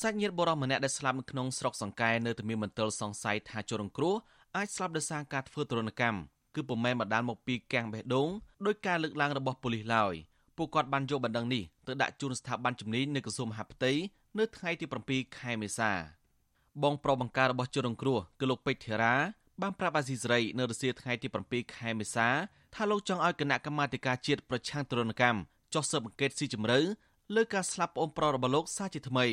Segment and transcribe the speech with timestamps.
[0.00, 4.14] សាច់ញាតិបរិសម្នាក់ដែលស្លាប់នៅក្នុងស្រុកសង្កែនៅតែមានមន្ទិលសង្ស័យថាជនរងគ្រោះ
[4.56, 6.18] អាចស្លាប់ដោយសារការធ្វើទរណកម្ម
[6.54, 8.28] គឺពុំមែនបណ្ដាលមកពីកាំងបេះដូង
[8.66, 10.14] ដោយការលើកឡើងរបស់ប៉ូលីសឡើយ
[10.56, 13.92] ពួកគាត់បានយកបណ្ដឹងនេះទៅដាក់ជូនស្ថាប័នជំនាញនៅក្រសួងមហាផ្ទៃ
[14.38, 15.90] នៅថ្ងៃទី7ខែមេសា
[16.82, 19.14] បងប្រុសបង្ការរបស់ជនរងគ្រោះគឺលោកពេជ្រធីរ៉ា
[19.62, 22.28] បានប្រាប់អាស៊ីសេរីនៅរសៀលថ្ងៃទី7ខែមេសា
[22.74, 25.38] ថាលោកចង់ឲ្យគណៈកម្មាធិការជាតិប្រឆាំងទរណកម្ម
[25.74, 26.78] ចុះស៊ើបអង្កេតស៊ីជម្រៅ
[27.34, 29.26] លើការស្លាប់ប្អូនប្រុសរបស់លោកសាជាថ្មី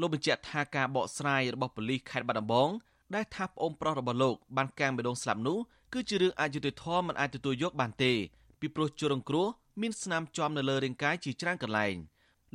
[0.00, 2.70] លោកបញ្ជាក់ថាការបកស្រាយរបស់ប៉ូលីសខេត្តបាត់ដំបង
[3.14, 5.58] ដែលថាប្អូនប្រុសរបស់លោកបានកាំងបេះដូងស្លាប់នោះ
[5.92, 8.12] គឺជារឿងអយុត្តិធម៌មិនអាចទទួលយកបានទេ
[8.60, 9.46] ពីព្រោះជនរងគ្រោះ
[9.80, 11.94] មានស្នាមជាំនៅលើរាងកាយជាច្រើនកន្លែង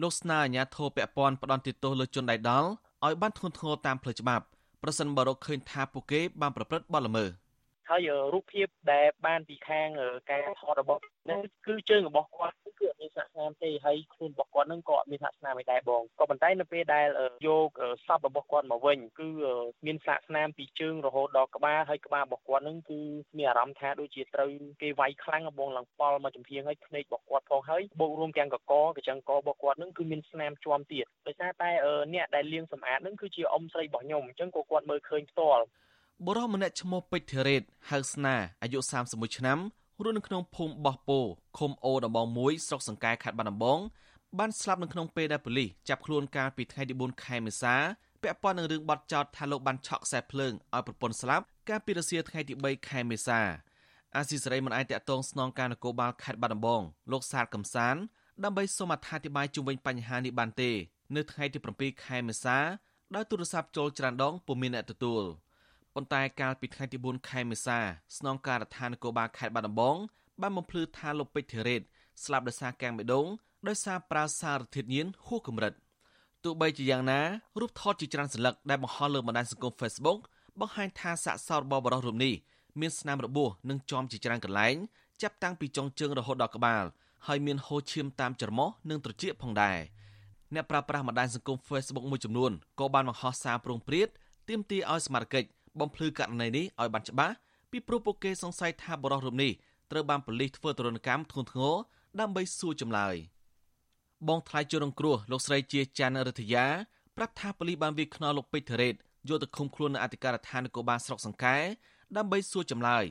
[0.02, 2.70] លោកស្នើអាជ្ញាធរពាក់ព័ន្ធផ្ដន់ទោសលើជនដៃដល់
[3.06, 4.46] ឲ្យបានធ្ងន់ធ្ងរតាមផ្លូវច្បាប់
[4.84, 7.30] ប្រសិនបើរកឃើញថាពួកគេបានប្រព្រឹត្តបទល្មើស
[7.90, 9.88] ហើយរូបភាពដែលបានពីខាង
[10.30, 17.08] ការថតរបស់នឹងគឺជើងរបស់គាត់ គឺអត់មានស្នាមទេហើយខ្លួនរបស់គាត់នឹងក៏អត់មានស្នាមឯដែរបងក៏ប៉ុន្តែនៅពេលដែល
[17.48, 17.70] យក
[18.08, 19.28] សពរបស់គាត់មកវិញគឺ
[19.86, 23.00] មានស្លាកស្នាមពីជើងរហូតដល់ក្បាលហើយក្បាលរបស់គាត់នឹងគឺ
[23.38, 24.50] មានអារម្មណ៍ថាដូចជាត្រូវ
[24.82, 31.70] គេវាយខ្លាំងបងឡើងប៉ល់មកចំហៀងហើយភ្នែករបស់គាត់ផងហើយបូករួមទាំងកកកញ្ចឹងករបស់គាត់នឹងគឺមានស្នាមជាប់ទៀតដោយសារតែ
[32.14, 35.64] អ្នកដែលលាងសម្អាតនឹងគឺជាអ៊ំស្រីរបស់ខ្ញុំអញ្ចឹងក៏គាត់មើលឃើញផ្ទាល់
[36.26, 39.60] បុរសម្នាក់ឈ្មោះពេជ្រធីរ៉េតហៅស្នាអាយុ31ឆ្នាំ
[40.02, 41.20] រស់នៅក្នុងភូមិបោះពោ
[41.58, 43.80] ឃុំអូដំបង1ស្រុកសង្កែខេត្តបាត់ដំបង
[44.40, 47.76] បានស្លាប់នៅក្នុងពេលដែលប៉ូលីសចាប់ខ្លួនកាលពីថ្ងៃទី4ខែមេសា
[48.22, 53.40] ពាក់ព័ន្ធនឹងរឿងបទចោទថាលោកបានឆក់ខ្សែភ្លើងឲ្យប្រពន្ធស្លាប់កាលពីរសៀលថ្ងៃទី3ខែមេសា
[54.16, 57.96] អាស៊ីសេរីមិនអាចតាក់ទងស្នងការនគរបាលខេត្តបាត់ដំបងលោកសាទកំសាន
[58.44, 60.72] ដើម្បីសូមអត្ថាធិប្បាយជុំវិញបញ្ហានេះបានទេ
[61.16, 62.58] នៅថ្ងៃទី7ខែមេសា
[63.16, 65.24] ដោយទូរស័ព្ទចូលច្រានដងពុំមានអ្នកទទួល។
[65.96, 67.80] ប៉ុន្តែកាលពីថ្ងៃទី4ខែមេសា
[68.18, 69.98] ស្នងការដ្ឋាននគរបាលខេត្តបាត់ដំបង
[70.42, 71.82] បានបំភ្លឺថាលោកពេជ្រធីរ៉េត
[72.24, 73.28] ស្លាប់ដោយសារកាំងបេះដូង
[73.68, 75.74] ដោយសារប្រើសារធាតុញៀនហួសកម្រិត
[76.44, 77.20] ទោះបីជាយ៉ាងណា
[77.60, 80.20] រូបថតជាច្រើនសន្លឹកដែលបង្ហោះលើបណ្ដាញសង្គម Facebook
[80.60, 82.34] បង្ហាញថាសាកសោតរបស់បរិសុទ្ធរូបនេះ
[82.80, 84.76] មានស្នាមរបួសនិងជាំជាច្រើនកន្លែង
[85.22, 86.84] ចាប់តាំងពីចុងជើងរហូតដល់ក្បាល
[87.28, 89.78] ហើយមានហូរឈាមតាមច្រមុះនិងត្រចៀកផងដែរ
[90.54, 94.10] អ្នកប្រើប្រាស់បណ្ដាញសង្គម Facebook មួយចំនួនក៏បានបង្ហោះសារប្រងព្រាត
[94.50, 95.44] ទាមទារឲ្យសមាជិក
[95.80, 97.36] បំភ្លឺករណីនេះឲ្យបានច្បាស់
[97.72, 99.52] ពីព្រោះពួកគេសង្ស័យថាបរិសុទ្ធរូបនេះ
[99.92, 101.76] ត្រូវបានប៉ូលីសធ្វើទរណកម្មធ្ងន់ធ្ងរ
[102.20, 103.16] ដើម្បីសួរចម្លើយ
[104.28, 106.66] បងថ្លៃជនរងគ្រោះលោកស្រីជាចាន់រិទ្ធយា
[107.18, 108.96] ប្រាប់ថាប៉ូលីសបានវាយខ្នល់លោកពេជ្រធរ៉េត
[109.30, 111.58] យកទៅឃុំខ្លួននៅអធិការដ្ឋាននគរបាលស្រុកសង្កែ
[112.18, 113.04] ដើម្បីសួរចម្លើយ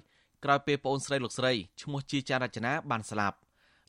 [0.45, 1.53] ក្រោយពេលប្អូនស្រីលោកស្រី
[1.83, 3.37] ឈ្មោះជាចាន់រចនាបានស្លាប់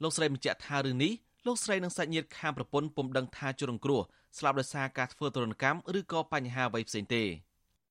[0.04, 1.14] លោកស្រីបញ្ជាក់ថារឿងនេះ
[1.46, 4.02] លោកស្រីនិងសាច់ញាតិខាងប្រពន្ធពុំដឹងថាជនរងគ្រោះ
[4.38, 7.24] ស្លាប់ដោយសារការធ្វើទរណកម្មឬក៏បញ្ហាអ្វីផ្សេងទេ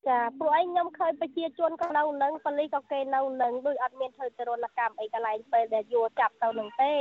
[0.09, 6.93] ចាព្រោះអីខ្ញុំឃើញប្រជាជនក៏នៅនឹងប៉ូលីសក៏គេនៅនឹងដូចអត់មានធ្វើទរណកម្មអីកន្លែងពេលដែលយួរចាប់ទៅនឹងទេ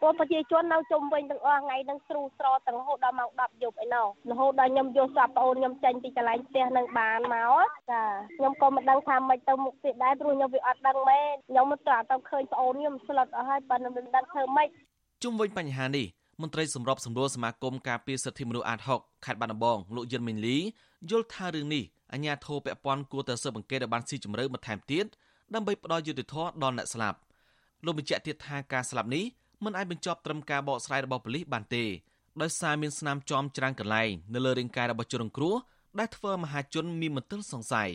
[0.00, 8.02] ព្រោះប្រជាជននៅជុំវិញទាំងអស់ថ្ងៃនឹងស្រូស្រទាំងរហូតដល់ម៉ោង10យប់ឯណោះរហូតដល់ខ្ញុំយកសាប់ប្អូនខ្ញុំចេញពីកន្លែងផ្ទះនឹងបានមកចា
[8.36, 14.68] ខ្ញុំក៏មិនដឹងថាម៉េចទៅមុខទៀតដែរព្រោះខ្ញុំវាអត់ដឹងមែនខ្ញុំមិនត្រាទៅឃើញប្អូនខ្ញុំស្លុតអស់ហើយប៉ុន្តែមិនដឹងធ្វើម៉េច
[15.22, 16.06] ជុំវិញបញ្ហានេះ
[16.42, 20.58] មន្ត្រីសម្របសម្រួលសមាគមការពារសិទ្ធិមនុស្សអាត6ខេត្តបាត់ដំបងលោកយិនមីនលី
[21.10, 25.06] យល់ថារឿងនេះអាជ្ញាធរពាក់ព័ន្ធគួរតែស៊ើបអង្កេតឲ្យបានស៊ីជម្រៅបន្ថែមទៀត
[25.54, 27.18] ដើម្បីផ្ដល់យុត្តិធម៌ដល់អ្នកស្លាប់
[27.84, 29.24] លោកបញ្ជាក់ទៀតថាការស្លាប់នេះ
[29.64, 31.84] មិនអាចបញ្ចប់ត្រឹមការបកស្រាយរបស់ប៉ូលីសបានទេ
[32.42, 35.54] ដោយសារមានស្នាមជាំច្រើនកន្លែងនៅលើរាងកាយរបស់ជនរងគ្រោះ
[35.98, 37.90] ដែលធ្វើមហាជនមានមន្ទិលសង្ស័យ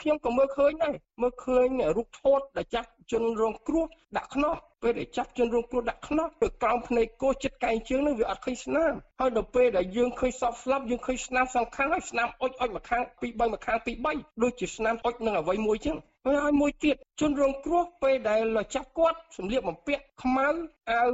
[0.00, 3.84] ខ្ញុំក៏មើលឃើញដែរ មើលឃើញរូបថតដែលចាស់ជនរងគ្រោះ
[4.16, 15.96] ដាក់ខ្នោះពេលដែលចាប់ជនរងគ្រោះដាក់ខ្នោះទៅក្រោមភ្នែកគោចិត្តកែងជើងនឹងវាអត់ឃើញស្នាមហើយដល់ពេលដែលយើងឃើញសពស្លាប់យើងឃើញស្នាមសងខាងហើយស្នាមអុចអុចមួយខាងពី3មួយខាងពី3ដូចជាស្នាមអុចនឹងអ្វីមួយចឹង
[16.26, 20.48] ហើយមួយទៀតជនរងគ្រោះពេលដែលចាប់គាត់សម្លៀកបំពាក់ខ្មៅ
[20.90, 21.10] អាវ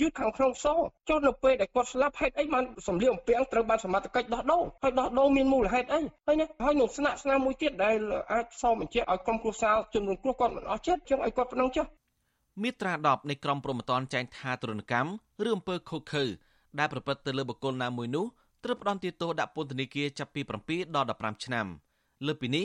[0.00, 0.66] យឺតខាងក្នុងស
[1.08, 7.96] ចុះនៅពេលដែលគាត់ស្លាប់ហេតុអីបានសម្លៀកបំពាក់ត្រូវបានសមត្ថកិច្ចដោះដូរហើយដោះដូរមានមូលហេតុអីហើយណាហើយនឹងស្នាក់ស្នាមមួយទៀតដែល
[8.32, 11.86] អាចសបញ្ជាក់ឲ្យក្រុមគ្រួសារជនរងគ្រោះគាត់មិនអស់ចិត្តចឹងឲ្យគាត់ប៉ុណ្ណឹងចុះ
[12.62, 16.24] មាត្រា10នៃក្រមព្រហ្មទណ្ឌចែងថាទរណកម្មឬអំពើខុសខើ
[16.78, 18.26] ដែលប្រព្រឹត្តទៅលើបុគ្គលណាមួយនោះ
[18.64, 21.66] ត្រូវផ្ដន្ទាទោសដាក់ពន្ធនាគារចាប់ពី7ដល់15ឆ្នាំ
[22.26, 22.64] លើពីនេះ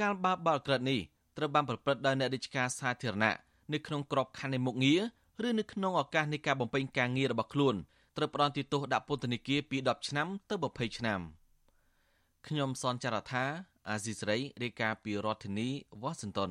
[0.00, 1.00] ការបាបបាល់ក្រិតនេះ
[1.36, 3.34] ត្រូវបានប្រព្រឹត្តដោយអ្នករាជការសាធារណៈ
[3.72, 5.02] នៅក្នុងក្របខ័ណ្ឌនៃមុខងារ
[5.48, 7.74] ឬនៅក្នុងឱកាសនៃការបំពេញការងាររបស់ខ្លួន
[8.16, 11.20] ត្រូវផ្ដន្ទាទោសដាក់ពន្ធនាគារពី10ឆ្នាំទៅ20ឆ្នាំ
[12.46, 13.44] ខ្ញុំសនចាររថា
[13.88, 15.68] អាស៊ីសេរីរាយការណ៍ពីរដ្ឋធានី
[16.02, 16.50] Washington